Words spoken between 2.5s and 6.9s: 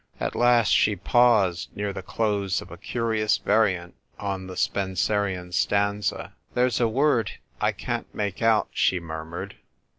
of a curious variant on the Spenserian stanza." There's a